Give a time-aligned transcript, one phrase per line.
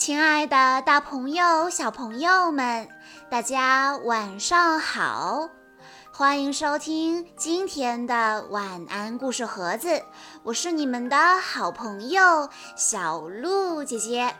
[0.00, 2.88] 亲爱的，大朋友、小朋友们，
[3.28, 5.50] 大家晚上好！
[6.10, 10.02] 欢迎收听今天的晚安故事盒子，
[10.42, 14.34] 我是你们的好朋友小鹿姐姐。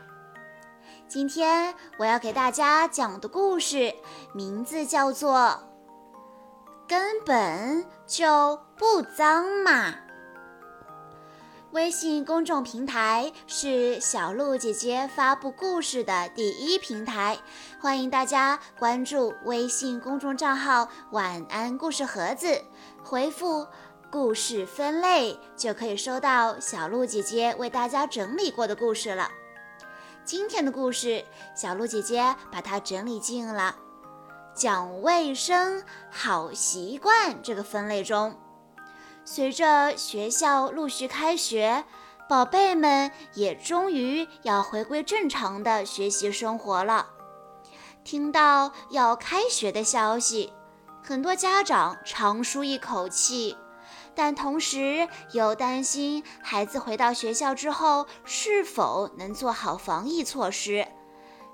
[1.07, 3.93] 今天我要给大家讲的故事
[4.33, 5.37] 名字叫做
[6.89, 9.89] 《根本就不脏嘛》。
[11.71, 17.39] 微信公众平台是小鹿姐姐发布故事的第一平台，
[17.79, 22.61] 欢迎大家关注微信公众账号“晚安故事盒子”，
[23.01, 23.65] 回复
[24.11, 29.31] “故事分类”就可以收到小鹿姐姐为大家整理过的故事了。
[30.25, 31.23] 今天的故事，
[31.55, 33.77] 小鹿姐姐把它整理进了
[34.53, 38.35] “讲卫生好习惯”这个分类中。
[39.23, 41.85] 随着学校陆续开学，
[42.27, 47.07] 宝贝们也终于要回归正常的学习生活了。
[48.03, 50.51] 听到要开学的消息，
[51.03, 53.55] 很多家长长舒一口气，
[54.15, 60.87] 但同时又担心孩子回到学校之后是否能做好防疫措施，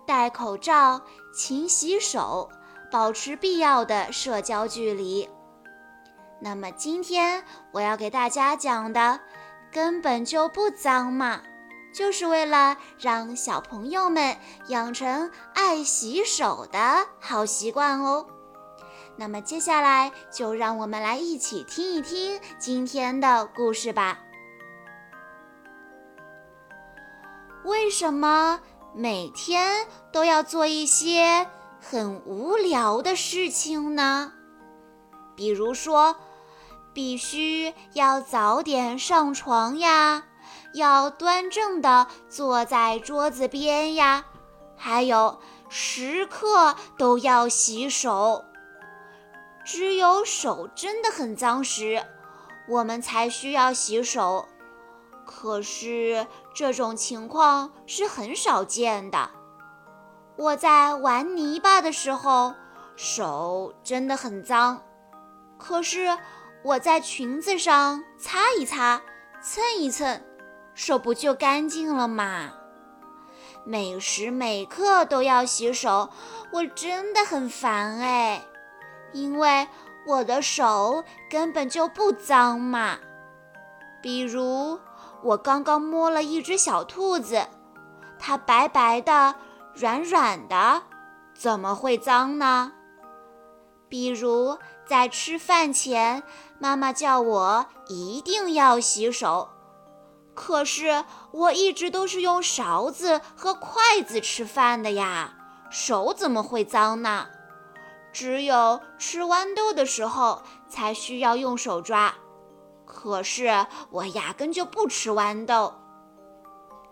[0.06, 1.02] 戴口罩、
[1.36, 2.50] 勤洗手，
[2.90, 5.30] 保持必要的社交距离。
[6.40, 9.20] 那么今天我要给大家讲的
[9.72, 11.42] 根本就不脏嘛，
[11.92, 18.28] 就是为了让小朋友们养成爱洗手的好习惯哦。
[19.16, 24.20] 那么接下来就让我们来一起听一听今天的故事吧。
[27.66, 28.62] 为什么
[28.94, 31.48] 每天都要做一些
[31.82, 34.34] 很无聊的事情呢？
[35.36, 36.16] 比如说。
[36.98, 40.24] 必须要早点上床呀，
[40.74, 44.26] 要端正的坐在桌子边呀，
[44.76, 48.44] 还有时刻都要洗手。
[49.64, 52.04] 只有手真的很脏时，
[52.68, 54.48] 我们才需要洗手。
[55.24, 56.26] 可是
[56.56, 59.30] 这种情况是很少见的。
[60.36, 62.56] 我在玩泥巴的时候，
[62.96, 64.82] 手真的很脏，
[65.60, 66.18] 可是。
[66.64, 69.02] 我在裙子上擦一擦，
[69.42, 70.22] 蹭一蹭，
[70.74, 72.52] 手不就干净了吗？
[73.64, 76.10] 每时每刻都要洗手，
[76.52, 78.42] 我真的很烦哎，
[79.12, 79.68] 因为
[80.06, 82.98] 我的手根本就不脏嘛。
[84.02, 84.80] 比如，
[85.24, 87.46] 我刚刚摸了一只小兔子，
[88.18, 89.36] 它白白的、
[89.74, 90.84] 软软的，
[91.34, 92.72] 怎么会脏呢？
[93.90, 96.24] 比如，在吃饭前，
[96.60, 99.50] 妈妈叫我一定要洗手，
[100.34, 105.34] 可是我一直都是用勺子和筷子吃饭的呀，
[105.70, 107.28] 手怎么会脏呢？
[108.12, 112.16] 只有吃豌豆的时候才需要用手抓，
[112.86, 115.76] 可是我压根就不吃豌豆。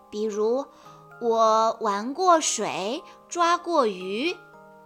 [0.08, 0.64] 比如，
[1.20, 4.36] 我玩过水，抓过鱼，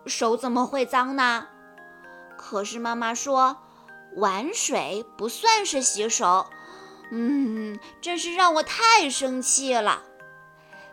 [0.07, 1.47] 手怎么会脏呢？
[2.41, 3.59] 可是妈妈说，
[4.17, 6.47] 玩水不算是洗手，
[7.13, 10.03] 嗯，真是让我太生气了。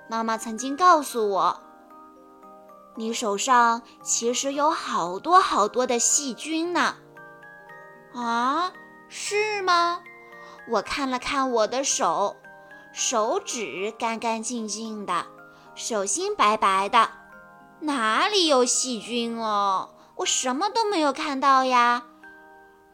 [0.09, 1.61] 妈妈曾经告诉我，
[2.95, 6.97] 你手上其实有好多好多的细菌呢。
[8.13, 8.73] 啊，
[9.07, 10.01] 是吗？
[10.69, 12.35] 我看了看我的手，
[12.91, 15.25] 手指干干净净的，
[15.75, 17.09] 手心白白的，
[17.79, 19.91] 哪里有细菌哦？
[20.17, 22.05] 我什么都没有看到呀，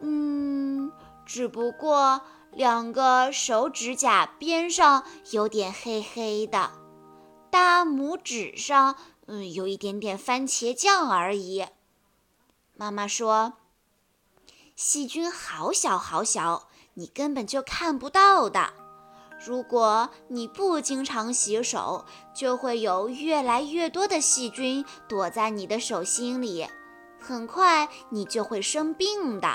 [0.02, 0.92] 嗯，
[1.26, 6.72] 只不过两个手指甲边上有点黑黑的，
[7.50, 8.96] 大拇指上
[9.28, 11.66] 嗯有一点点番茄酱而已。
[12.76, 13.54] 妈妈说，
[14.76, 18.74] 细菌好小好小，你根本就看不到的。
[19.46, 26.68] 如果你不经常洗手，就会有越来越多的细菌躲在你的手心里。
[27.26, 29.48] 很快你就会生病的，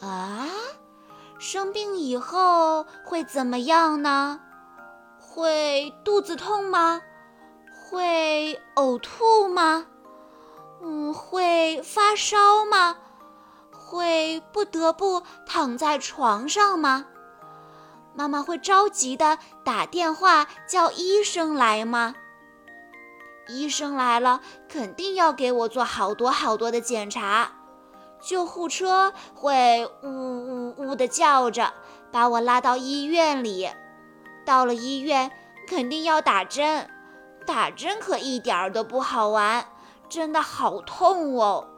[0.00, 0.46] 啊，
[1.40, 4.40] 生病以后会怎么样呢？
[5.18, 7.02] 会肚子痛吗？
[7.90, 9.86] 会呕吐吗？
[10.80, 12.96] 嗯，会发烧吗？
[13.72, 17.06] 会不得不躺在床上吗？
[18.14, 22.14] 妈妈会着急的打电话叫医生来吗？
[23.48, 27.52] 医生来了，肯定要给我做好多好多的检查。
[28.20, 31.72] 救护车会呜呜呜地叫着，
[32.12, 33.70] 把我拉到医院里。
[34.44, 35.30] 到了医院，
[35.68, 36.88] 肯定要打针，
[37.46, 39.66] 打针可一点儿都不好玩，
[40.08, 41.68] 真的好痛哦。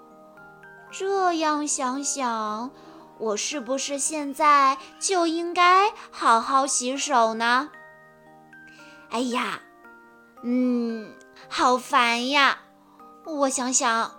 [0.91, 2.71] 这样想想，
[3.19, 7.71] 我是不是现在就应该好好洗手呢？
[9.11, 9.61] 哎呀，
[10.43, 11.13] 嗯，
[11.49, 12.59] 好烦呀！
[13.25, 14.13] 我想想，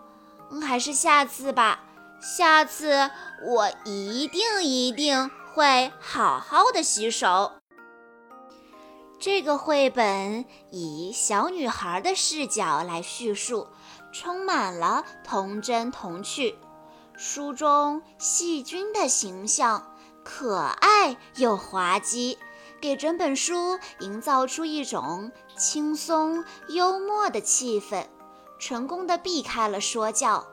[0.62, 1.84] 还是下次吧。
[2.22, 3.10] 下次
[3.44, 7.54] 我一定一定会好好的洗手。
[9.20, 13.68] 这个绘本以小女孩的视角来叙述，
[14.12, 16.58] 充满了童真童趣。
[17.16, 22.40] 书中细菌的形象可爱又滑稽，
[22.80, 28.08] 给整本书营造出一种轻松幽默的气氛，
[28.58, 30.48] 成功的避开了说教。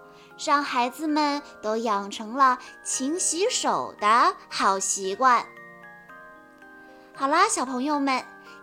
[0.44, 5.44] 让孩子们都养成了勤洗手的好习惯。
[7.12, 8.22] 好啦，小朋友们，